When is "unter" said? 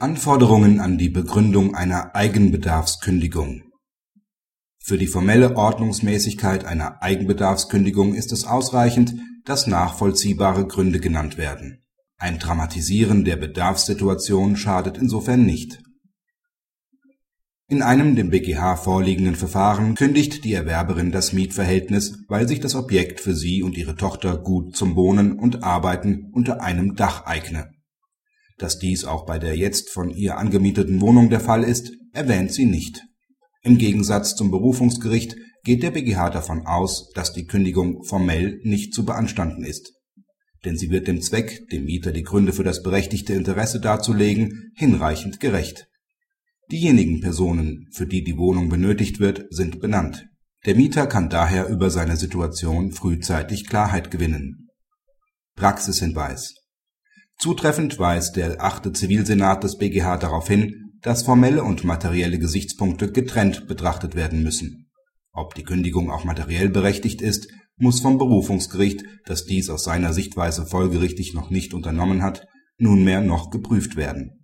26.32-26.62